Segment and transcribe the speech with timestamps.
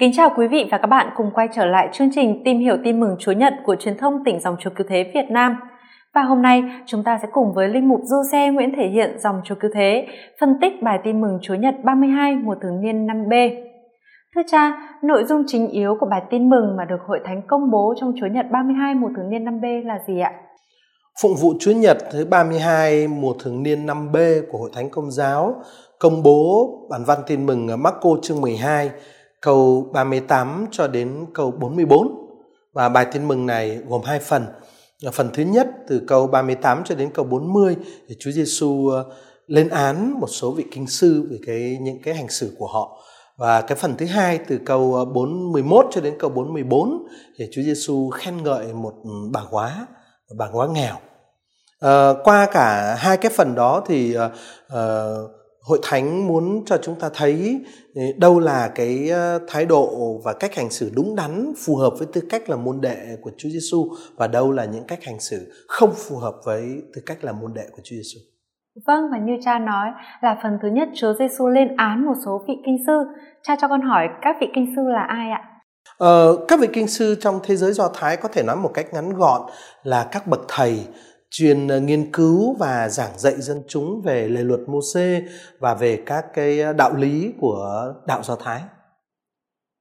[0.00, 2.76] Kính chào quý vị và các bạn cùng quay trở lại chương trình Tìm hiểu
[2.84, 5.56] tin mừng Chúa Nhật của truyền thông tỉnh dòng Chúa Cứu Thế Việt Nam.
[6.14, 9.18] Và hôm nay chúng ta sẽ cùng với Linh Mục Du Xe Nguyễn Thể Hiện
[9.18, 10.06] dòng Chúa Cứu Thế
[10.40, 13.64] phân tích bài tin mừng Chúa Nhật 32 mùa thường niên 5B.
[14.34, 14.72] Thưa cha,
[15.02, 18.12] nội dung chính yếu của bài tin mừng mà được Hội Thánh công bố trong
[18.20, 20.32] Chúa Nhật 32 mùa thường niên 5B là gì ạ?
[21.22, 25.54] Phụng vụ Chúa Nhật thứ 32 mùa thường niên 5B của Hội Thánh Công giáo
[25.98, 28.90] công bố bản văn tin mừng Marco chương 12
[29.42, 32.08] câu 38 cho đến câu 44.
[32.72, 34.46] Và bài tin mừng này gồm hai phần.
[35.12, 37.76] Phần thứ nhất từ câu 38 cho đến câu 40
[38.08, 39.04] thì Chúa Giêsu ờ,
[39.46, 43.02] lên án một số vị kinh sư về cái những cái hành xử của họ.
[43.36, 47.06] Và cái phần thứ hai từ câu ờ, 41 cho đến câu 44
[47.38, 48.92] thì Chúa Giêsu khen ngợi một
[49.32, 49.86] bà quá,
[50.38, 50.96] bà quá nghèo.
[51.80, 54.30] À, qua cả hai cái phần đó thì à,
[55.66, 57.60] hội thánh muốn cho chúng ta thấy
[57.94, 59.88] ừ, đâu là cái ờ, thái độ
[60.24, 63.30] và cách hành xử đúng đắn phù hợp với tư cách là môn đệ của
[63.38, 66.62] Chúa Giêsu và đâu là những cách hành xử không phù hợp với
[66.94, 68.18] tư cách là môn đệ của Chúa Giêsu.
[68.86, 69.88] Vâng và như cha nói
[70.22, 72.92] là phần thứ nhất Chúa Giêsu lên án một số vị kinh sư.
[73.42, 75.42] Cha cho con hỏi các vị kinh sư là ai ạ?
[75.98, 78.86] Ờ, các vị kinh sư trong thế giới Do Thái có thể nói một cách
[78.92, 79.40] ngắn gọn
[79.82, 80.86] là các bậc thầy
[81.30, 85.22] chuyên ờ, nghiên cứu và giảng dạy dân chúng về lề luật Môse
[85.58, 88.60] và về các cái ờ, đạo lý của đạo Do Thái.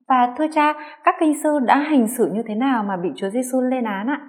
[0.08, 0.74] Và thưa cha,
[1.04, 4.08] các kinh sư đã hành xử như thế nào mà bị Chúa Giêsu lên án
[4.08, 4.20] ạ?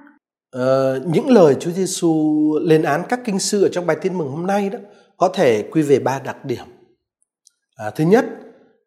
[0.50, 2.14] Ờ, những lời Chúa Giêsu
[2.62, 4.78] lên án các kinh sư ở trong bài tin mừng hôm nay đó
[5.16, 6.64] có thể quy về ba đặc điểm.
[7.76, 8.26] À, thứ nhất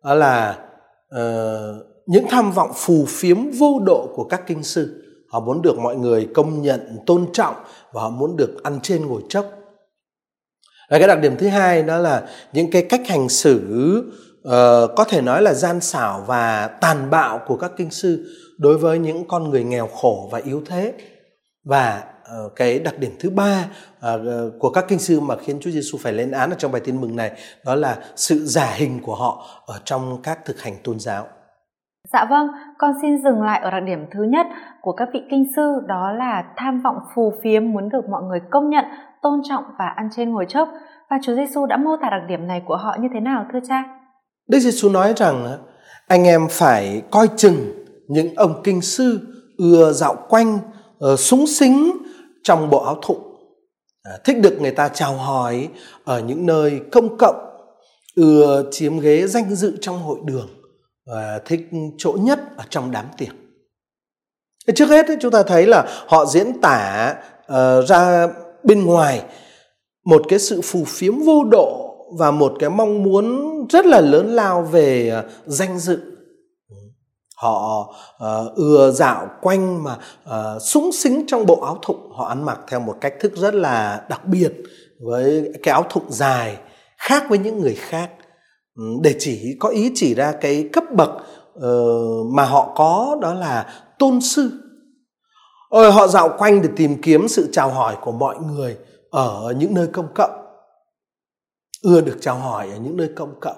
[0.04, 0.60] đó là
[1.16, 5.78] uh, những tham vọng phù phiếm vô độ của các kinh sư họ muốn được
[5.78, 7.56] mọi người công nhận tôn trọng
[7.94, 9.46] và họ muốn được ăn trên ngồi chốc.
[10.90, 13.60] Và cái đặc điểm thứ hai đó là những cái cách hành xử
[14.48, 14.52] uh,
[14.96, 18.26] có thể nói là gian xảo và tàn bạo của các kinh sư
[18.58, 20.94] đối với những con người nghèo khổ và yếu thế.
[21.64, 22.04] Và
[22.46, 23.66] uh, cái đặc điểm thứ ba
[23.98, 24.20] uh,
[24.60, 27.02] của các kinh sư mà khiến Chúa Giêsu phải lên án ở trong bài tin
[27.02, 27.32] mừng này
[27.66, 31.28] đó là sự giả hình của họ ở trong các thực hành tôn giáo.
[32.14, 32.48] Dạ vâng,
[32.78, 34.48] con xin dừng lại ở đặc điểm thứ nhất
[34.82, 38.40] của các vị kinh sư đó là tham vọng phù phiếm muốn được mọi người
[38.52, 38.86] công nhận,
[39.22, 40.70] tôn trọng và ăn trên ngồi chốc.
[41.10, 43.60] Và Chúa Giêsu đã mô tả đặc điểm này của họ như thế nào thưa
[43.68, 43.84] cha?
[44.48, 45.58] Đức Giêsu nói rằng
[46.08, 47.56] anh em phải coi chừng
[48.08, 49.20] những ông kinh sư
[49.58, 50.60] ưa dạo quanh,
[51.00, 51.92] ờ, súng xính
[52.44, 53.36] trong bộ áo thụng,
[54.04, 55.68] à, thích được người ta chào hỏi
[56.06, 57.36] ở những nơi công cộng,
[58.16, 60.59] ưa chiếm ghế danh dự trong hội đường
[61.10, 63.34] và thích chỗ nhất ở trong đám tiệc.
[64.76, 67.16] Trước hết chúng ta thấy là họ diễn tả
[67.52, 68.28] uh, ra
[68.64, 69.24] bên ngoài
[70.06, 74.36] một cái sự phù phiếm vô độ và một cái mong muốn rất là lớn
[74.36, 76.00] lao về uh, danh dự.
[77.36, 77.90] Họ
[78.24, 79.98] uh, ưa dạo quanh mà
[80.30, 82.12] uh, súng xính trong bộ áo thụng.
[82.16, 84.54] Họ ăn mặc theo một cách thức rất là đặc biệt
[85.06, 86.58] với cái áo thụng dài
[86.98, 88.10] khác với những người khác.
[88.76, 93.34] Ừ, để chỉ có ý chỉ ra cái cấp bậc uh, mà họ có đó
[93.34, 94.52] là tôn sư.
[95.70, 98.78] Ôi, họ dạo quanh để tìm kiếm sự chào hỏi của mọi người
[99.10, 100.32] ở những nơi công cộng.
[101.82, 103.58] Ưa được chào hỏi ở những nơi công cộng.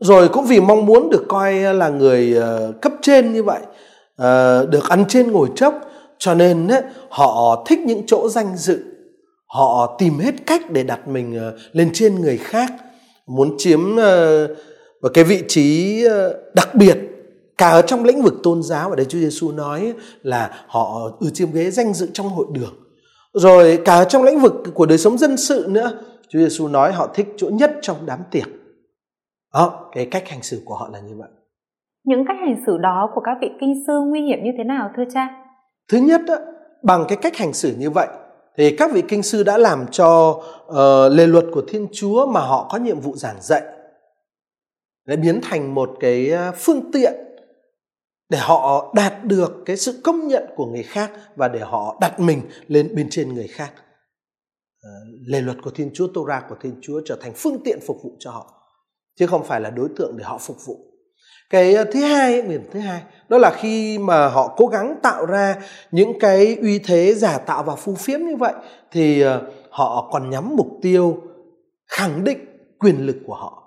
[0.00, 4.68] Rồi cũng vì mong muốn được coi là người uh, cấp trên như vậy uh,
[4.70, 5.74] được ăn trên ngồi chốc
[6.18, 8.84] cho nên uh, họ thích những chỗ danh dự.
[9.46, 12.72] Họ tìm hết cách để đặt mình uh, lên trên người khác
[13.28, 14.50] muốn chiếm uh,
[15.02, 16.98] một cái vị trí uh, đặc biệt
[17.58, 21.30] cả ở trong lĩnh vực tôn giáo ở đây Chúa Giêsu nói là họ ưa
[21.30, 22.74] chiếm ghế danh dự trong hội đường.
[23.32, 25.90] Rồi cả ở trong lĩnh vực của đời sống dân sự nữa
[26.28, 28.48] Chúa Giêsu nói họ thích chỗ nhất trong đám tiệc.
[29.54, 31.28] Đó cái cách hành xử của họ là như vậy.
[32.04, 34.90] Những cách hành xử đó của các vị kinh sư nguy hiểm như thế nào
[34.96, 35.28] thưa cha?
[35.92, 36.36] Thứ nhất đó,
[36.82, 38.08] bằng cái cách hành xử như vậy
[38.58, 40.28] thì các vị kinh sư đã làm cho
[40.66, 43.62] uh, lề luật của Thiên Chúa mà họ có nhiệm vụ giảng dạy
[45.06, 47.12] để biến thành một cái ờ, phương tiện
[48.28, 52.20] để họ đạt được cái sự công nhận của người khác và để họ đặt
[52.20, 53.72] mình lên bên trên người khác.
[54.82, 54.90] Ờ,
[55.26, 58.16] lề luật của Thiên Chúa, Torah của Thiên Chúa trở thành phương tiện phục vụ
[58.18, 58.54] cho họ
[59.18, 60.87] chứ không phải là đối tượng để họ phục vụ
[61.50, 65.26] cái ờ, thứ hai điểm thứ hai, đó là khi mà họ cố gắng tạo
[65.26, 65.56] ra
[65.90, 68.52] những cái uy thế giả tạo và phù phiếm như vậy,
[68.92, 71.16] thì ờ, họ còn nhắm mục tiêu
[71.90, 72.38] khẳng định
[72.78, 73.64] quyền lực của họ.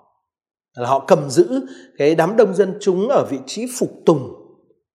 [0.76, 1.66] Là họ cầm giữ
[1.98, 4.34] cái đám đông dân chúng ở vị trí phục tùng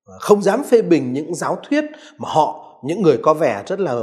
[0.06, 1.86] ờ, không dám phê bình những giáo thuyết
[2.18, 3.94] mà họ, những người có vẻ rất là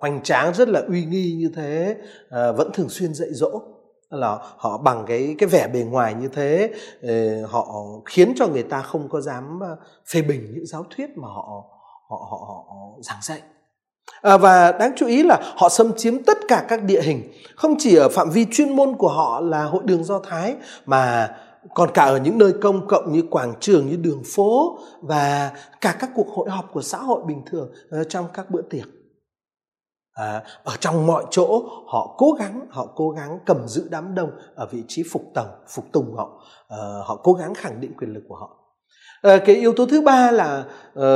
[0.00, 1.96] hoành tráng, rất là uy nghi như thế
[2.30, 3.60] vẫn thường xuyên dạy dỗ
[4.10, 6.70] là họ bằng cái cái vẻ bề ngoài như thế
[7.02, 7.66] ờ, họ
[8.04, 9.76] khiến cho người ta không có dám ờ,
[10.12, 11.64] phê bình những giáo thuyết mà họ
[12.08, 12.64] họ họ, họ,
[13.02, 13.40] giảng dạy.
[14.22, 17.32] À, và đáng chú ý là họ xâm chiếm tất cả các địa hình.
[17.56, 20.56] Không chỉ ở phạm vi chuyên môn của họ là hội đường do thái
[20.86, 21.34] mà
[21.74, 25.96] còn cả ở những nơi công cộng như quảng trường như đường phố và cả
[26.00, 28.86] các cuộc hội họp của xã hội bình thường ờ, trong các bữa tiệc
[30.16, 34.30] à, ở trong mọi chỗ họ cố gắng họ cố gắng cầm giữ đám đông
[34.54, 36.42] ở vị trí phục tầng phục tùng họ.
[36.68, 38.50] À, họ cố gắng khẳng định quyền lực của họ.
[39.22, 40.64] À, cái yếu tố thứ ba là
[40.94, 41.08] à,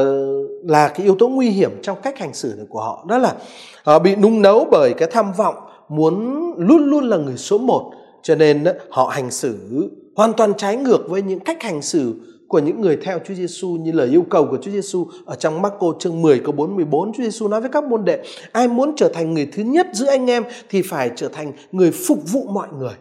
[0.65, 3.05] là cái yếu tố nguy hiểm trong cách hành xử của họ.
[3.09, 3.35] Đó là
[3.85, 5.55] họ bị nung nấu bởi cái tham vọng
[5.89, 7.93] muốn luôn luôn là người số một.
[8.23, 9.57] Cho nên họ hành xử
[10.17, 12.15] hoàn toàn trái ngược với những cách hành xử
[12.51, 15.63] của những người theo Chúa Giêsu như lời yêu cầu của Chúa Giêsu ở trong
[15.63, 18.93] Marco chương 10 câu 4 14 Chúa Giêsu nói với các môn đệ ai muốn
[18.97, 22.47] trở thành người thứ nhất giữa anh em thì phải trở thành người phục vụ
[22.53, 22.95] mọi người.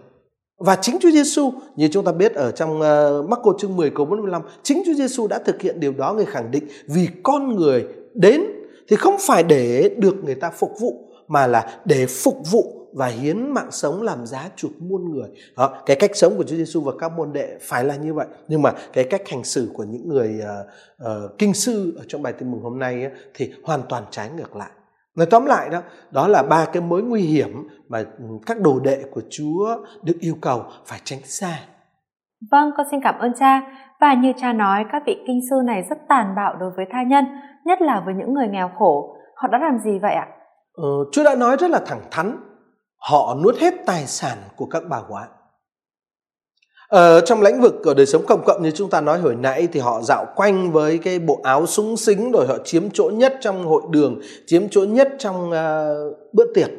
[0.59, 3.89] Và chính Chúa Giêsu như chúng ta biết ở trong ờ, uh, Marco chương 10
[3.89, 7.55] câu 45 chính Chúa Giêsu đã thực hiện điều đó người khẳng định vì con
[7.55, 8.41] người đến
[8.89, 10.93] thì không phải để được người ta phục vụ
[11.27, 15.73] mà là để phục vụ và hiến mạng sống làm giá chuộc muôn người đó
[15.85, 18.61] cái cách sống của Chúa Giêsu và các môn đệ phải là như vậy nhưng
[18.61, 20.67] mà cái cách hành xử của những người uh,
[21.03, 24.29] uh, kinh sư ở trong bài tin mừng hôm nay ấy, thì hoàn toàn trái
[24.37, 24.69] ngược lại
[25.15, 25.81] nói tóm lại đó
[26.11, 28.03] đó là ba cái mối nguy hiểm mà
[28.45, 31.59] các đồ đệ của Chúa được yêu cầu phải tránh xa
[32.51, 33.61] Vâng, con xin cảm ơn cha.
[34.01, 37.03] Và như cha nói, các vị kinh sư này rất tàn bạo đối với tha
[37.03, 37.25] nhân,
[37.65, 39.15] nhất là với những người nghèo khổ.
[39.35, 40.27] Họ đã làm gì vậy ạ?
[40.73, 42.37] Ờ, Chúa đã nói rất là thẳng thắn
[43.09, 45.27] họ nuốt hết tài sản của các bà quá
[46.89, 49.35] ở ờ, trong lĩnh vực của đời sống công cộng như chúng ta nói hồi
[49.35, 53.11] nãy thì họ dạo quanh với cái bộ áo súng xính rồi họ chiếm chỗ
[53.13, 56.69] nhất trong hội đường chiếm chỗ nhất trong uh, bữa tiệc.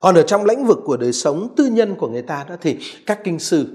[0.00, 2.78] Còn ở trong lĩnh vực của đời sống tư nhân của người ta đó thì
[3.06, 3.66] các kinh sư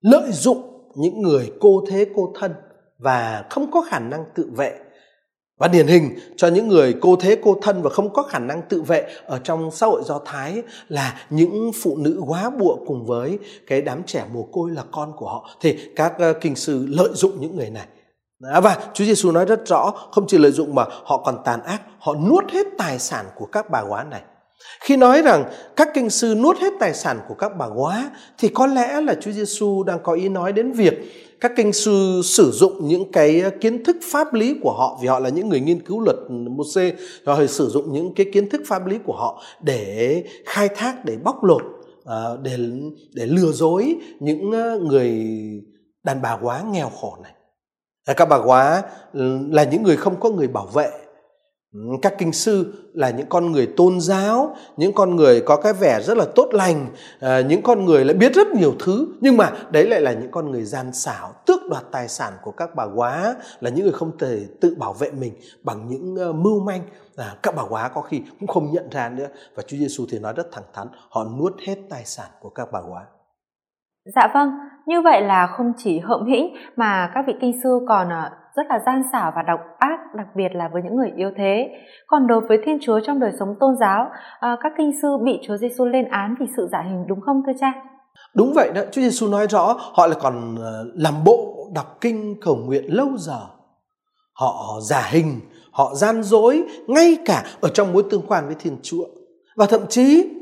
[0.00, 2.52] lợi dụng những người cô thế cô thân
[2.98, 4.78] và không có khả năng tự vệ
[5.60, 8.62] và điển hình cho những người cô thế, cô thân và không có khả năng
[8.68, 13.06] tự vệ ở trong xã hội do thái là những phụ nữ quá bụa cùng
[13.06, 15.50] với cái đám trẻ mồ côi là con của họ.
[15.60, 17.86] Thì các ờ, kinh sư lợi dụng những người này.
[18.52, 21.62] À, và Chúa Giêsu nói rất rõ, không chỉ lợi dụng mà họ còn tàn
[21.62, 24.22] ác, họ nuốt hết tài sản của các bà quá này
[24.80, 25.44] khi nói rằng
[25.76, 29.14] các kinh sư nuốt hết tài sản của các bà quá, thì có lẽ là
[29.20, 30.94] Chúa Giêsu đang có ý nói đến việc
[31.40, 35.18] các kinh sư sử dụng những cái kiến thức pháp lý của họ, vì họ
[35.18, 36.92] là những người nghiên cứu luật Môsê
[37.24, 41.16] rồi sử dụng những cái kiến thức pháp lý của họ để khai thác, để
[41.24, 41.62] bóc lột
[42.04, 42.56] à, để
[43.14, 45.26] để lừa dối những à, người
[46.04, 47.32] đàn bà quá nghèo khổ này.
[48.16, 48.82] Các bà quá
[49.50, 50.90] là những người không có người bảo vệ
[52.02, 56.00] các kinh sư là những con người tôn giáo những con người có cái vẻ
[56.02, 56.86] rất là tốt lành
[57.20, 59.08] à, những con người lại biết rất nhiều thứ.
[59.20, 62.50] Nhưng mà đấy lại là những con người gian xảo tước đoạt tài sản của
[62.50, 65.32] các bà quá là những người không thể tự bảo vệ mình
[65.62, 66.80] bằng những uh, mưu manh.
[67.16, 69.26] À, các bà quá có khi cũng không nhận ra nữa.
[69.54, 72.68] Và Chúa Giêsu thì nói rất thẳng thắn họ nuốt hết tài sản của các
[72.72, 73.02] bà quá.
[74.14, 74.50] Dạ vâng,
[74.86, 78.66] như vậy là không chỉ hợm hĩnh mà các vị kinh sư còn ờ, rất
[78.68, 81.68] là gian xảo và độc ác đặc biệt là với những người yếu thế.
[82.06, 84.06] Còn đối với thiên chúa trong đời sống tôn giáo
[84.40, 87.42] à, các kinh sư bị chúa giêsu lên án vì sự giả hình đúng không
[87.46, 87.72] thưa cha?
[88.34, 92.34] Đúng vậy đó chúa giêsu nói rõ họ là còn ờ, làm bộ đọc kinh
[92.40, 93.40] cầu nguyện lâu giờ.
[94.32, 95.40] Họ giả hình
[95.72, 99.04] họ gian dối ngay cả ở trong mối tương quan với thiên chúa.
[99.56, 100.36] Và thậm chí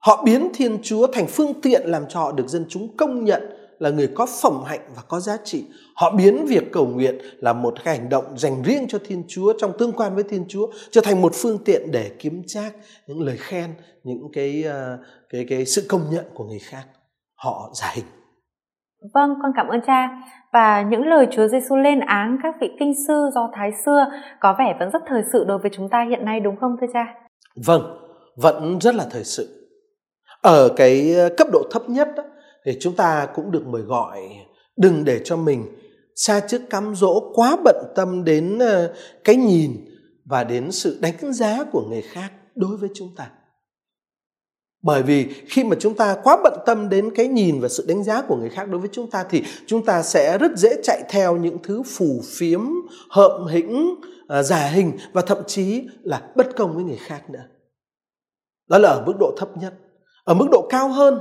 [0.00, 3.42] họ biến thiên chúa thành phương tiện làm cho họ được dân chúng công nhận
[3.78, 5.64] là người có phẩm hạnh và có giá trị
[5.96, 9.52] họ biến việc cầu nguyện là một cái hành động dành riêng cho thiên chúa
[9.58, 12.74] trong tương quan với thiên chúa trở thành một phương tiện để kiếm trác
[13.06, 13.70] những lời khen
[14.04, 16.84] những cái ờ, cái cái sự công nhận của người khác
[17.34, 18.04] họ giả hình
[19.14, 20.08] Vâng, con cảm ơn cha.
[20.52, 24.06] Và những lời Chúa Giêsu lên án các vị kinh sư do Thái xưa
[24.40, 26.86] có vẻ vẫn rất thời sự đối với chúng ta hiện nay đúng không thưa
[26.92, 27.14] cha?
[27.66, 27.82] Vâng,
[28.36, 29.70] vẫn rất là thời sự.
[30.42, 32.22] Ở cái ờ, cấp độ thấp nhất đó,
[32.66, 34.20] thì chúng ta cũng được mời gọi,
[34.76, 35.64] đừng để cho mình
[36.16, 38.94] xa trước cám dỗ quá bận tâm đến ờ,
[39.24, 39.70] cái nhìn
[40.24, 43.30] và đến sự đánh giá của người khác đối với chúng ta.
[44.82, 48.04] Bởi vì khi mà chúng ta quá bận tâm đến cái nhìn và sự đánh
[48.04, 51.02] giá của người khác đối với chúng ta thì chúng ta sẽ rất dễ chạy
[51.08, 52.60] theo những thứ phù phiếm,
[53.10, 53.94] hợm hĩnh
[54.28, 57.44] ờ, giả hình và thậm chí là bất công với người khác nữa.
[58.68, 59.74] Đó là ở mức độ thấp nhất.
[60.24, 61.18] Ở mức độ cao hơn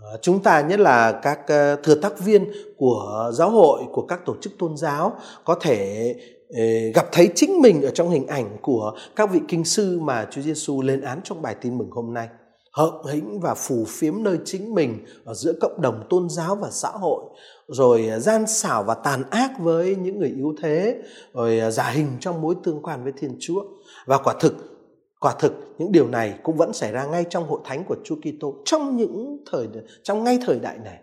[0.00, 4.26] Ờ, chúng ta nhất là các ờ, thừa tác viên của giáo hội, của các
[4.26, 6.14] tổ chức tôn giáo có thể
[6.56, 6.62] ờ,
[6.94, 10.40] gặp thấy chính mình ở trong hình ảnh của các vị kinh sư mà Chúa
[10.40, 12.28] Giêsu lên án trong bài tin mừng hôm nay.
[12.72, 16.68] hợm hĩnh và phù phiếm nơi chính mình ở giữa cộng đồng tôn giáo và
[16.70, 17.22] xã hội.
[17.68, 20.96] Rồi gian xảo và tàn ác với những người yếu thế.
[21.34, 23.64] Rồi giả hình trong mối tương quan với thiên chúa.
[24.06, 24.75] Và quả thực
[25.20, 28.16] quả thực những điều này cũng vẫn xảy ra ngay trong hội thánh của Chúa
[28.16, 28.54] Kitô.
[28.64, 29.68] Trong những thời
[30.02, 30.98] trong ngay thời đại này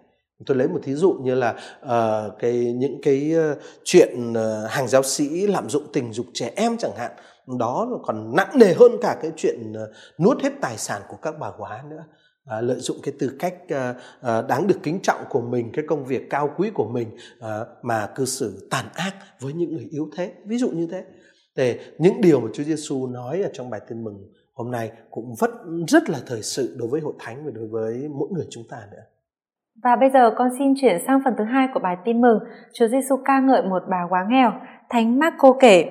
[0.45, 1.55] tôi lấy một thí dụ như là
[1.85, 6.51] uh, cái những cái uh, chuyện uh, hàng giáo sĩ lạm dụng tình dục trẻ
[6.55, 7.11] em chẳng hạn
[7.59, 9.89] đó còn nặng nề hơn cả cái chuyện uh,
[10.19, 12.03] nuốt hết tài sản của các bà quá nữa.
[12.45, 15.85] À, lợi dụng cái tư cách à, à, đáng được kính trọng của mình cái
[15.87, 17.07] công việc cao quý của mình
[17.39, 20.31] à, mà cư xử tàn ác với những người yếu thế.
[20.45, 21.03] Ví dụ như thế
[21.57, 24.17] để những điều mà Chúa Giêsu nói ở trong bài tin mừng
[24.53, 25.51] hôm nay cũng rất
[25.87, 28.77] rất là thời sự đối với hội thánh và đối với mỗi người chúng ta
[28.91, 29.03] nữa.
[29.83, 32.39] Và bây giờ con xin chuyển sang phần thứ hai của bài tin mừng.
[32.73, 34.51] Chúa Giêsu ca ngợi một bà quá nghèo.
[34.89, 35.85] Thánh Marco kể: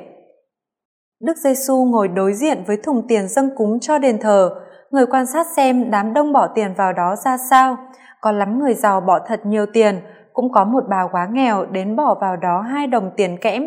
[1.21, 4.51] Đức Giêsu ngồi đối diện với thùng tiền dâng cúng cho đền thờ.
[4.91, 7.77] Người quan sát xem đám đông bỏ tiền vào đó ra sao.
[8.21, 10.01] Có lắm người giàu bỏ thật nhiều tiền,
[10.33, 13.63] cũng có một bà quá nghèo đến bỏ vào đó hai đồng tiền kẽm,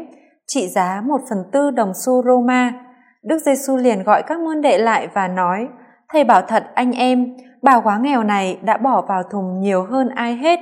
[0.48, 2.74] trị giá một phần tư đồng xu Roma.
[3.24, 5.68] Đức Giêsu liền gọi các môn đệ lại và nói:
[6.10, 10.10] Thầy bảo thật anh em, bà quá nghèo này đã bỏ vào thùng nhiều hơn
[10.10, 10.60] ai hết.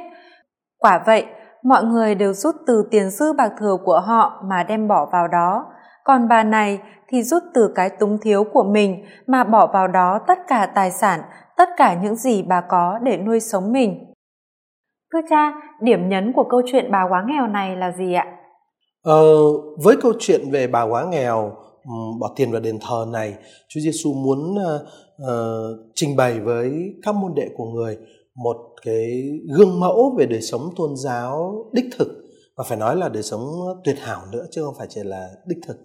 [0.79, 1.25] Quả vậy,
[1.63, 5.27] mọi người đều rút từ tiền dư bạc thừa của họ mà đem bỏ vào
[5.27, 5.65] đó,
[6.03, 10.19] còn bà này thì rút từ cái túng thiếu của mình mà bỏ vào đó
[10.27, 11.19] tất cả tài sản,
[11.57, 14.13] tất cả những gì bà có để nuôi sống mình.
[15.13, 18.25] Thưa cha, điểm nhấn của câu chuyện bà quá nghèo này là gì ạ?
[19.03, 19.23] Ờ,
[19.83, 21.51] với câu chuyện về bà quá nghèo
[22.19, 23.33] bỏ tiền vào đền thờ này,
[23.67, 27.97] Chúa Giêsu muốn uh, trình bày với các môn đệ của người
[28.43, 28.55] một
[28.85, 29.23] cái
[29.57, 32.07] gương mẫu về đời sống tôn giáo đích thực
[32.57, 33.41] và phải nói là đời sống
[33.83, 35.77] tuyệt hảo nữa chứ không phải chỉ là đích thực.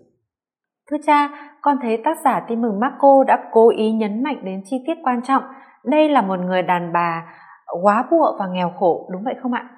[0.91, 1.29] Thưa cha,
[1.63, 4.95] con thấy tác giả tin mừng Marco đã cố ý nhấn mạnh đến chi tiết
[5.05, 5.43] quan trọng.
[5.85, 7.23] Đây là một người đàn bà
[7.83, 9.69] quá bụa và nghèo khổ, đúng vậy không ạ?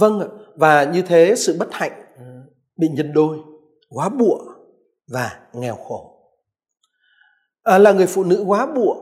[0.00, 0.26] Vâng ạ,
[0.56, 2.05] và như thế sự bất hạnh
[2.76, 3.38] bị nhân đôi,
[3.90, 4.38] quá bụa
[5.08, 6.12] và nghèo khổ.
[7.62, 8.94] À, là người phụ nữ quá bụa,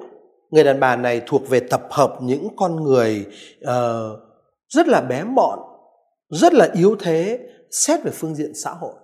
[0.50, 3.26] người đàn bà này thuộc về tập hợp những con người
[3.61, 4.19] uh,
[4.69, 5.59] rất là bé mọn,
[6.28, 8.95] rất là yếu thế xét về phương diện xã hội.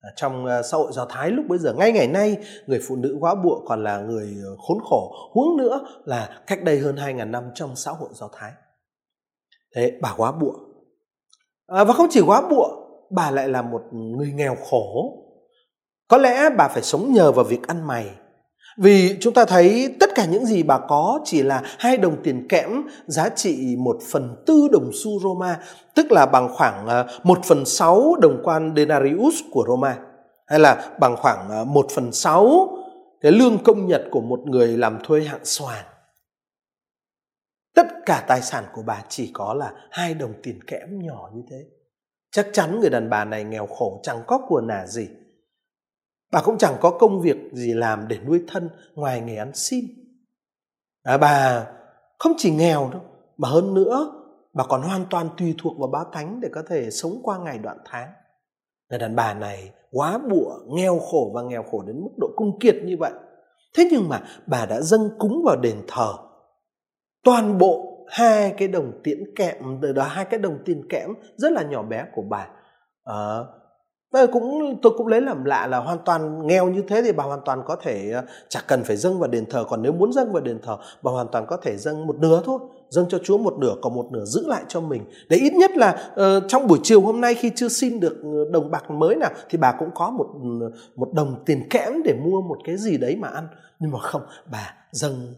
[0.00, 2.96] À, trong uh, xã hội do thái lúc bây giờ ngay ngày nay người phụ
[2.96, 5.12] nữ quá bụa còn là người ờ, khốn khổ.
[5.32, 8.52] Huống nữa là cách đây hơn 2.000 năm trong xã hội do thái.
[9.74, 10.54] Thế bà quá bụa.
[11.66, 12.75] À, và không chỉ quá bụa
[13.10, 15.12] bà lại là một người nghèo khổ
[16.08, 18.10] có lẽ bà phải sống nhờ vào việc ăn mày
[18.76, 22.48] vì chúng ta thấy tất cả những gì bà có chỉ là hai đồng tiền
[22.48, 25.60] kẽm giá trị một phần tư đồng xu Roma,
[25.94, 29.98] tức là bằng khoảng ờ, một phần sáu đồng quan denarius của Roma,
[30.46, 32.68] hay là bằng khoảng ờ, một phần sáu
[33.20, 35.84] cái lương công nhật của một người làm thuê hạng soàn.
[37.74, 41.42] Tất cả tài sản của bà chỉ có là hai đồng tiền kẽm nhỏ như
[41.50, 41.75] thế.
[42.36, 45.08] Chắc chắn người đàn bà này nghèo khổ chẳng có của nả gì.
[46.32, 49.84] Bà cũng chẳng có công việc gì làm để nuôi thân ngoài nghề ăn xin.
[51.02, 51.66] À, bà
[52.18, 53.00] không chỉ nghèo đâu
[53.36, 54.12] mà hơn nữa
[54.52, 57.58] bà còn hoàn toàn tùy thuộc vào bá tánh để có thể sống qua ngày
[57.58, 58.08] đoạn tháng.
[58.90, 62.58] Người đàn bà này quá bụa nghèo khổ và nghèo khổ đến mức độ cung
[62.58, 63.12] kiệt như vậy.
[63.76, 66.14] Thế nhưng mà bà đã dâng cúng vào đền thờ.
[67.24, 71.62] Toàn bộ hai cái đồng tiền kẽm đó hai cái đồng tiền kẽm rất là
[71.62, 72.48] nhỏ bé của bà.
[73.04, 73.38] À,
[74.12, 77.24] tôi cũng tôi cũng lấy làm lạ là hoàn toàn nghèo như thế thì bà
[77.24, 80.12] hoàn toàn có thể ờ, chả cần phải dâng vào đền thờ còn nếu muốn
[80.12, 82.58] dâng vào đền thờ bà hoàn toàn có thể dâng một nửa thôi
[82.90, 85.04] dâng cho Chúa một nửa còn một nửa giữ lại cho mình.
[85.28, 88.16] Để ít nhất là uh, trong buổi chiều hôm nay khi chưa xin được
[88.50, 90.26] đồng bạc mới nào thì bà cũng có một
[90.96, 93.48] một đồng tiền kẽm để mua một cái gì đấy mà ăn.
[93.78, 95.34] Nhưng mà không bà dâng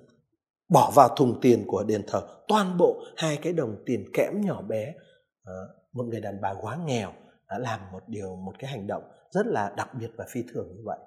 [0.69, 4.63] bỏ vào thùng tiền của đền thờ toàn bộ hai cái đồng tiền kẽm nhỏ
[4.69, 4.95] bé
[5.43, 5.53] uh,
[5.93, 7.11] một người đàn bà quá nghèo
[7.51, 10.67] đã làm một điều một cái hành động rất là đặc biệt và phi thường
[10.77, 10.99] như vậy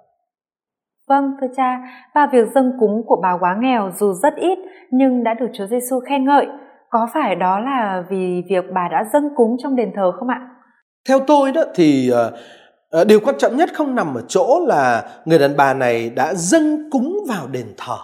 [1.10, 1.80] Vâng, thưa cha,
[2.16, 4.60] và việc dâng cúng của bà quá nghèo dù rất ít
[4.92, 6.46] nhưng đã được Chúa Giêsu khen ngợi.
[6.90, 10.40] Có phải đó là vì việc bà đã dâng cúng trong đền thờ không ạ?
[11.10, 12.12] Theo tôi đó thì
[13.02, 16.34] uh, điều quan trọng nhất không nằm ở chỗ là người đàn bà này đã
[16.34, 17.98] dâng cúng vào đền thờ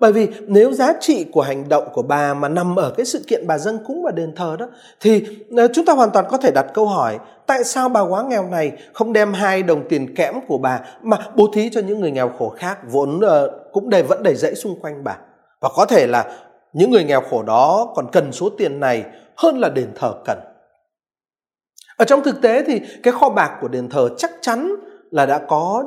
[0.00, 3.24] bởi vì nếu giá trị của hành động của bà mà nằm ở cái sự
[3.26, 4.66] kiện bà dâng cúng và đền thờ đó,
[5.00, 5.26] thì
[5.56, 8.48] ờ, chúng ta hoàn toàn có thể đặt câu hỏi, tại sao bà quá nghèo
[8.48, 12.10] này không đem hai đồng tiền kẽm của bà mà bố thí cho những người
[12.10, 15.18] nghèo khổ khác vốn ờ, cũng đầy, vẫn đầy dẫy xung quanh bà?
[15.60, 16.24] Và có thể là
[16.72, 19.04] những người nghèo khổ đó còn cần số tiền này
[19.36, 20.38] hơn là đền thờ cần.
[21.96, 24.74] Ở trong thực tế thì cái kho bạc của đền thờ chắc chắn
[25.10, 25.84] là đã có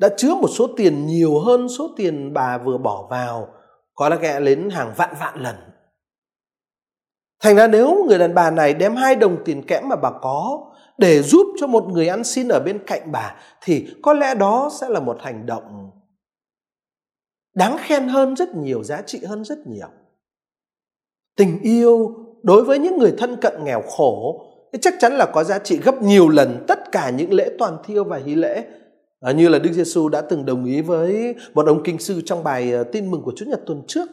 [0.00, 3.48] đã chứa một số tiền nhiều hơn số tiền bà vừa bỏ vào,
[3.94, 5.56] có lẽ đến hàng vạn vạn lần.
[7.42, 10.66] Thành ra nếu người đàn bà này đem hai đồng tiền kẽm mà bà có
[10.98, 14.70] để giúp cho một người ăn xin ở bên cạnh bà, thì có lẽ đó
[14.80, 15.90] sẽ là một hành động
[17.54, 19.88] đáng khen hơn rất nhiều, giá trị hơn rất nhiều.
[21.36, 25.44] Tình yêu đối với những người thân cận nghèo khổ thì chắc chắn là có
[25.44, 28.64] giá trị gấp nhiều lần tất cả những lễ toàn thiêu và hí lễ
[29.20, 32.44] à, như là Đức Giêsu đã từng đồng ý với một ông kinh sư trong
[32.44, 34.08] bài ờ, tin mừng của Chúa Nhật tuần trước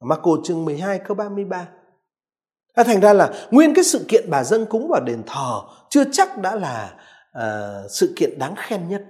[0.00, 1.68] Marco chương 12 câu 33
[2.74, 5.60] à, thành ra là nguyên cái sự kiện bà dâng cúng vào đền thờ
[5.90, 6.94] chưa chắc đã là
[7.38, 9.04] uh, sự kiện đáng khen nhất.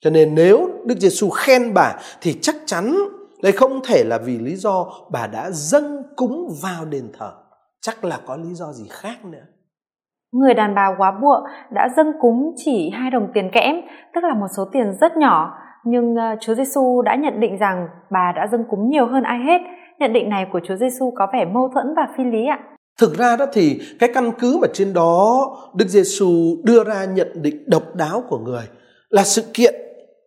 [0.00, 2.98] Cho nên nếu Đức Giêsu khen bà thì chắc chắn
[3.42, 7.32] đây không thể là vì lý do bà đã dâng cúng vào đền thờ.
[7.80, 9.44] Chắc là có lý do gì khác nữa
[10.32, 13.76] người đàn bà quá bụa đã dâng cúng chỉ hai đồng tiền kẽm,
[14.14, 15.58] tức là một số tiền rất nhỏ.
[15.84, 19.38] Nhưng ờ, Chúa Giêsu đã nhận định rằng bà đã dâng cúng nhiều hơn ai
[19.38, 19.58] hết.
[19.98, 22.58] Nhận định này của Chúa Giêsu có vẻ mâu thuẫn và phi lý ạ.
[23.00, 26.26] Thực ra đó thì cái căn cứ mà trên đó Đức Giêsu
[26.64, 28.64] đưa ra nhận định độc đáo của người
[29.08, 29.74] là sự kiện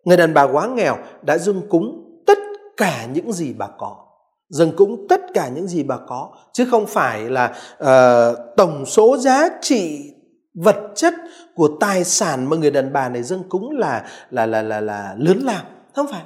[0.04, 2.38] người đàn bà quá nghèo đã dâng cúng tất
[2.76, 4.05] cả những gì bà có
[4.48, 9.16] dâng cúng tất cả những gì bà có chứ không phải là uh, tổng số
[9.16, 10.12] giá trị
[10.54, 11.14] vật chất
[11.54, 15.14] của tài sản mà người đàn bà này dâng cúng là là là là là
[15.18, 15.62] lớn lao
[15.94, 16.22] không phải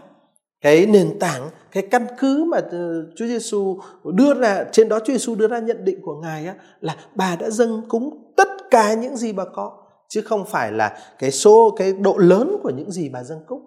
[0.60, 5.12] cái nền tảng cái căn cứ mà ờ, Chúa Giêsu đưa ra trên đó Chúa
[5.12, 8.94] Giêsu đưa ra nhận định của ngài á là bà đã dâng cúng tất cả
[8.94, 9.72] những gì bà có
[10.08, 13.66] chứ không phải là cái số cái độ lớn của những gì bà dâng cúng.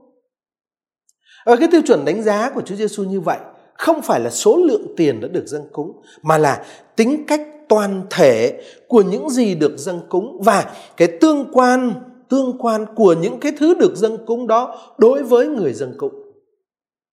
[1.43, 3.37] Ở cái tiêu chuẩn đánh giá của Chúa Giêsu như vậy
[3.83, 8.01] không phải là số lượng tiền đã được dâng cúng, mà là tính cách toàn
[8.09, 11.93] thể của những gì được dâng cúng và cái tương quan
[12.29, 16.13] tương quan của những cái thứ được dâng cúng đó đối với người dâng cúng.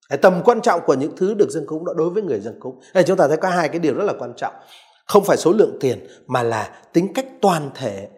[0.09, 2.61] Cái tầm quan trọng của những thứ được dâng cúng đó đối với người dâng
[2.61, 2.81] cúng.
[2.95, 4.55] Đây, chúng ta thấy có hai cái điều rất là quan trọng.
[5.07, 8.09] Không phải số lượng tiền, mà là tính cách toàn thể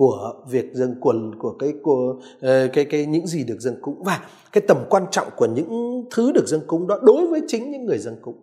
[0.00, 4.02] của việc dâng quần, của cái của ờ, cái cái những gì được dâng cúng.
[4.04, 4.20] Và
[4.52, 7.84] cái tầm quan trọng của những thứ được dâng cúng đó đối với chính những
[7.84, 8.34] người dâng cúng.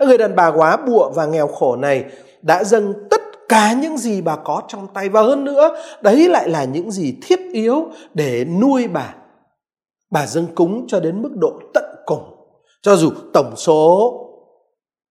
[0.00, 2.04] Người đàn bà quá bụa và nghèo khổ này
[2.42, 5.08] đã dâng tất cả những gì bà có trong tay.
[5.08, 9.14] Và hơn nữa, đấy lại là những gì thiết yếu để nuôi bà.
[10.10, 12.22] Bà dâng cúng cho đến mức độ tận cùng.
[12.82, 14.12] Cho dù tổng số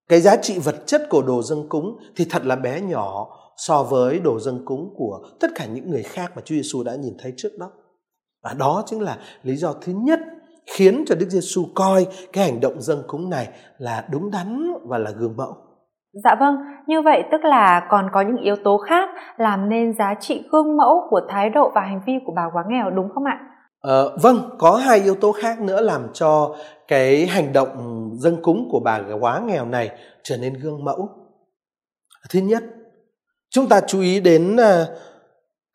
[0.09, 3.35] cái giá trị vật chất của đồ dâng cúng thì thật là bé nhỏ
[3.67, 6.95] so với đồ dâng cúng của tất cả những người khác mà Chúa Giêsu đã
[6.95, 7.71] nhìn thấy trước đó.
[8.43, 10.19] Và đó chính là lý do thứ nhất
[10.65, 14.97] khiến cho Đức Giêsu coi cái hành động dâng cúng này là đúng đắn và
[14.97, 15.57] là gương mẫu.
[16.13, 16.55] Dạ vâng,
[16.87, 20.77] như vậy tức là còn có những yếu tố khác làm nên giá trị gương
[20.77, 23.39] mẫu của thái độ và hành vi của bà quá nghèo đúng không ạ?
[23.81, 26.55] Ờ, vâng, có hai yếu tố khác nữa làm cho
[26.87, 27.69] cái hành động
[28.13, 29.89] dâng cúng của bà quá nghèo này
[30.23, 31.09] trở nên gương mẫu.
[32.29, 32.63] Thứ nhất,
[33.49, 34.99] chúng ta chú ý đến ờ,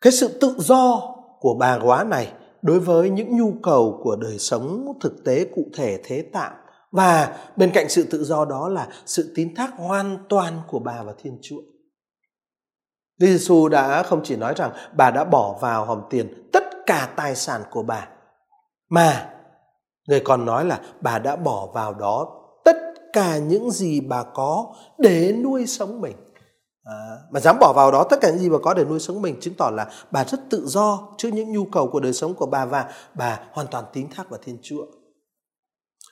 [0.01, 4.39] cái sự tự do của bà quá này đối với những nhu cầu của đời
[4.39, 6.53] sống thực tế cụ thể, thế tạm
[6.91, 11.03] và bên cạnh sự tự do đó là sự tín thác hoàn toàn của bà
[11.03, 11.61] và Thiên Chúa.
[13.19, 17.09] Đức Giêsu đã không chỉ nói rằng bà đã bỏ vào hòm tiền tất cả
[17.15, 18.07] tài sản của bà,
[18.89, 19.29] mà
[20.07, 22.77] người còn nói là bà đã bỏ vào đó tất
[23.13, 26.15] cả những gì bà có để nuôi sống mình
[26.85, 29.21] à, mà dám bỏ vào đó tất cả những gì bà có để nuôi sống
[29.21, 32.33] mình chứng tỏ là bà rất tự do trước những nhu cầu của đời sống
[32.33, 34.85] của bà và bà hoàn toàn tín thác vào thiên chúa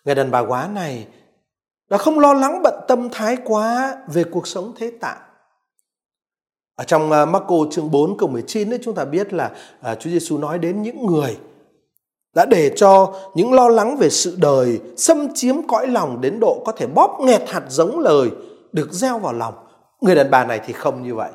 [0.05, 1.07] người đàn bà quá này
[1.89, 5.21] đã không lo lắng bận tâm thái quá về cuộc sống thế tạng
[6.75, 9.51] ở trong à, uh, Marco chương 4 câu 19 ấy chúng ta biết là
[9.91, 11.37] uh, Chúa Giêsu nói đến những người
[12.35, 16.63] đã để cho những lo lắng về sự đời xâm chiếm cõi lòng đến độ
[16.65, 18.29] có thể bóp nghẹt hạt giống lời
[18.71, 19.53] được gieo vào lòng.
[20.03, 21.31] Người đàn bà này thì không như vậy.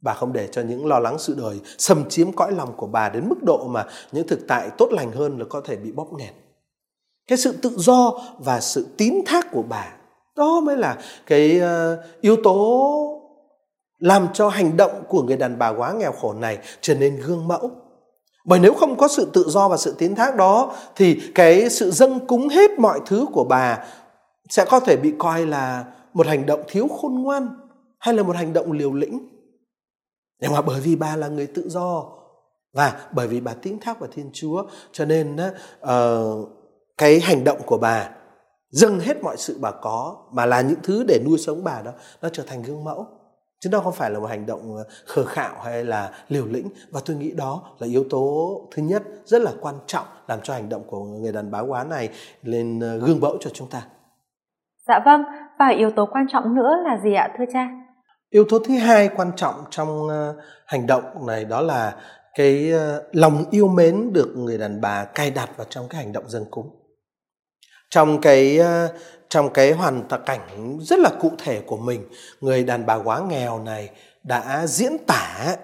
[0.00, 3.08] Bà không để cho những lo lắng sự đời xâm chiếm cõi lòng của bà
[3.08, 6.08] đến mức độ mà những thực tại tốt lành hơn là có thể bị bóp
[6.18, 6.32] nghẹt.
[7.26, 9.92] Cái sự tự do và sự tín thác của bà,
[10.36, 13.20] đó mới là cái ờ, yếu tố
[13.98, 17.48] làm cho hành động của người đàn bà quá nghèo khổ này trở nên gương
[17.48, 17.70] mẫu
[18.44, 21.90] bởi nếu không có sự tự do và sự tín thác đó, thì cái sự
[21.90, 23.78] dâng cúng hết mọi thứ của bà
[24.48, 27.48] sẽ có thể bị coi là một hành động thiếu khôn ngoan
[28.04, 29.28] hay là một hành động liều lĩnh?
[30.40, 32.04] Nhưng mà bởi vì bà là người tự do
[32.72, 34.62] và bởi vì bà tín thác vào thiên chúa
[34.92, 35.36] cho nên
[35.82, 36.48] uh,
[36.98, 38.10] cái hành động của bà
[38.70, 41.90] dâng hết mọi sự bà có mà là những thứ để nuôi sống bà đó
[42.22, 43.06] nó trở thành gương mẫu.
[43.60, 46.68] Chứ nó không phải là một hành động ờ, khờ khạo hay là liều lĩnh.
[46.90, 50.54] Và tôi nghĩ đó là yếu tố thứ nhất rất là quan trọng làm cho
[50.54, 52.08] hành động của người đàn bà quá này
[52.42, 53.82] lên ờ, gương mẫu cho chúng ta.
[54.88, 55.22] Dạ vâng,
[55.58, 57.83] và yếu tố quan trọng nữa là gì ạ thưa cha?
[58.34, 60.34] Yếu tố thứ hai quan trọng trong ờ,
[60.66, 61.96] hành động này đó là
[62.34, 66.12] cái ờ, lòng yêu mến được người đàn bà cài đặt vào trong cái hành
[66.12, 66.70] động dâng cúng.
[67.90, 68.92] Trong cái ờ,
[69.28, 72.08] trong cái hoàn cảnh rất là cụ thể của mình,
[72.40, 73.90] người đàn bà quá nghèo này
[74.22, 75.56] đã diễn tả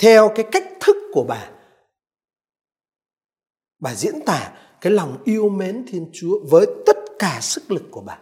[0.00, 1.48] theo cái cách thức của bà.
[3.80, 8.02] Bà diễn tả cái lòng yêu mến Thiên Chúa với tất cả sức lực của
[8.06, 8.18] bà.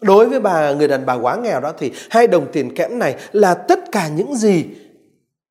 [0.00, 3.16] Đối với bà người đàn bà quá nghèo đó thì hai đồng tiền kẽm này
[3.32, 4.64] là tất cả những gì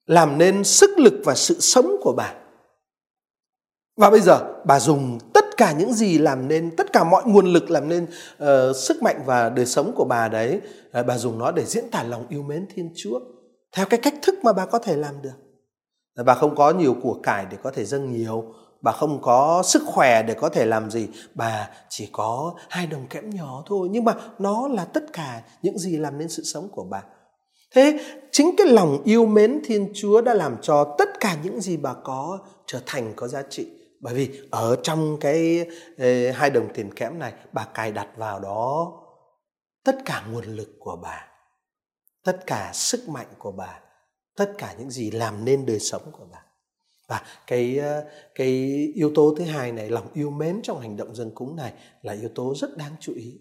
[0.05, 2.33] làm nên sức lực và sự sống của bà.
[3.97, 7.45] Và bây giờ bà dùng tất cả những gì làm nên tất cả mọi nguồn
[7.45, 8.03] lực làm nên
[8.43, 10.61] uh, sức mạnh và đời sống của bà đấy,
[10.99, 13.19] uh, bà dùng nó để diễn tả lòng yêu mến Thiên Chúa
[13.75, 15.33] theo cái cách thức mà bà có thể làm được.
[16.25, 18.53] Bà không có nhiều của cải để có thể dâng nhiều,
[18.85, 21.07] bà không có sức khỏe để có thể làm gì.
[21.33, 25.77] Bà chỉ có hai đồng kẽm nhỏ thôi, nhưng mà nó là tất cả những
[25.79, 27.03] gì làm nên sự sống của bà.
[27.75, 27.99] Thế
[28.31, 31.93] chính cái lòng yêu mến thiên chúa đã làm cho tất cả những gì bà
[31.93, 33.67] có trở thành có giá trị.
[34.01, 35.65] Bởi vì ở trong cái
[36.33, 38.93] hai đồng tiền kẽm này, bà cài đặt vào đó
[39.83, 41.27] tất cả nguồn lực của bà,
[42.23, 43.79] tất cả sức mạnh của bà,
[44.37, 46.44] tất cả những gì làm nên đời sống của bà
[47.09, 48.03] và cái ờ,
[48.35, 48.47] cái
[48.95, 52.13] yếu tố thứ hai này lòng yêu mến trong hành động dân cúng này là
[52.13, 53.39] yếu tố rất đáng chú ý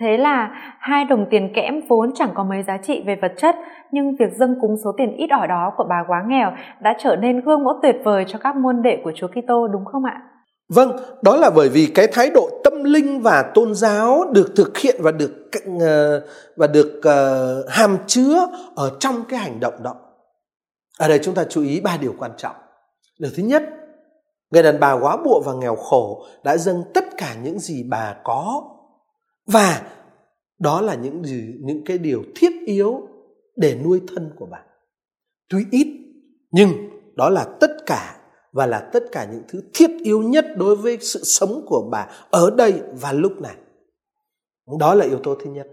[0.00, 3.56] Thế là hai đồng tiền kẽm vốn chẳng có mấy giá trị về vật chất,
[3.92, 7.16] nhưng việc dâng cúng số tiền ít ỏi đó của bà quá nghèo đã trở
[7.16, 10.20] nên gương mẫu tuyệt vời cho các môn đệ của Chúa Kitô đúng không ạ?
[10.74, 14.78] Vâng, đó là bởi vì cái thái độ tâm linh và tôn giáo được thực
[14.78, 19.94] hiện và được ờ, và được uh, hàm chứa ở trong cái hành động đó.
[20.98, 22.54] Ở đây chúng ta chú ý ba điều quan trọng.
[23.20, 23.62] Điều thứ nhất,
[24.50, 28.16] người đàn bà quá bụa và nghèo khổ đã dâng tất cả những gì bà
[28.24, 28.62] có
[29.46, 29.82] và
[30.58, 33.08] đó là những gì những cái điều thiết yếu
[33.56, 34.62] để nuôi thân của bà.
[35.48, 35.86] Tuy ít
[36.50, 36.70] nhưng
[37.14, 38.16] đó là tất cả
[38.52, 42.08] và là tất cả những thứ thiết yếu nhất đối với sự sống của bà
[42.30, 43.54] ở đây và lúc này.
[44.78, 45.66] Đó là yếu tố thứ nhất.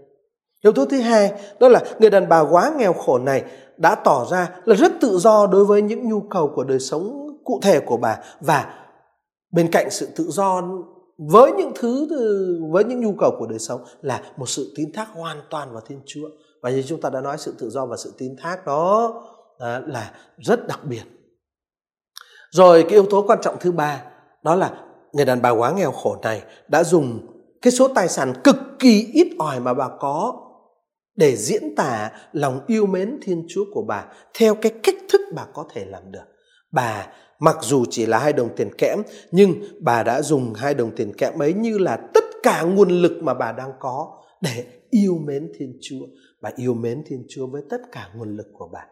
[0.64, 3.44] Yếu tố thứ hai đó là người đàn bà quá nghèo khổ này
[3.76, 7.27] đã tỏ ra là rất tự do đối với những nhu cầu của đời sống
[7.48, 8.18] cụ thể của bà.
[8.40, 8.74] Và
[9.52, 10.62] bên cạnh sự tự do
[11.18, 12.08] với những thứ
[12.72, 15.82] với những nhu cầu của đời sống là một sự tín thác hoàn toàn vào
[15.86, 16.28] Thiên Chúa.
[16.62, 19.14] Và như chúng ta đã nói, sự tự do và sự tín thác đó
[19.86, 21.02] là rất đặc biệt.
[22.50, 24.02] Rồi cái yếu tố quan trọng thứ ba,
[24.42, 27.26] đó là người đàn bà quá nghèo khổ này đã dùng
[27.62, 30.34] cái số tài sản cực kỳ ít ỏi mà bà có
[31.16, 35.44] để diễn tả lòng yêu mến Thiên Chúa của bà theo cái cách thức bà
[35.54, 36.24] có thể làm được.
[36.72, 37.06] Bà
[37.40, 38.98] Mặc dù chỉ là hai đồng tiền kẽm,
[39.30, 43.22] nhưng bà đã dùng hai đồng tiền kẽm ấy như là tất cả nguồn lực
[43.22, 46.06] mà bà đang có để yêu mến Thiên Chúa.
[46.42, 48.86] Bà yêu mến Thiên Chúa với tất cả nguồn lực của bà.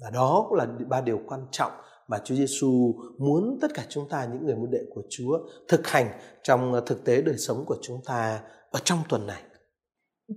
[0.00, 1.72] Và đó cũng là ba điều quan trọng
[2.08, 5.38] mà Chúa Giêsu muốn tất cả chúng ta những người môn đệ của Chúa
[5.68, 6.06] thực hành
[6.42, 9.42] trong thực tế đời sống của chúng ta ở trong tuần này.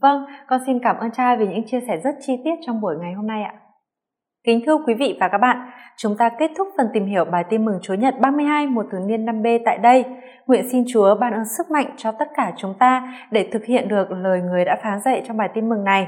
[0.01, 2.95] Vâng, con xin cảm ơn cha vì những chia sẻ rất chi tiết trong buổi
[3.01, 3.53] ngày hôm nay ạ.
[4.43, 5.57] Kính thưa quý vị và các bạn,
[6.03, 9.07] chúng ta kết thúc phần tìm hiểu bài tin mừng Chúa Nhật 32 một thường
[9.07, 10.05] niên 5B tại đây.
[10.47, 13.87] Nguyện xin Chúa ban ơn sức mạnh cho tất cả chúng ta để thực hiện
[13.87, 16.07] được lời người đã phán dạy trong bài tin mừng này.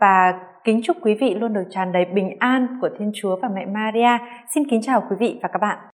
[0.00, 0.32] Và
[0.64, 3.66] kính chúc quý vị luôn được tràn đầy bình an của Thiên Chúa và mẹ
[3.66, 4.18] Maria.
[4.54, 5.93] Xin kính chào quý vị và các bạn.